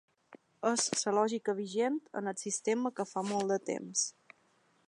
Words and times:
És 0.69 0.85
la 1.07 1.13
lògica 1.17 1.55
vigent 1.59 2.01
en 2.21 2.33
el 2.33 2.41
sistema 2.47 2.93
de 3.01 3.09
fa 3.13 3.27
molt 3.33 3.57
temps. 3.73 4.09